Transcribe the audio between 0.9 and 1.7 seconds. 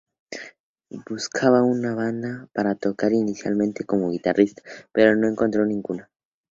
Buscaba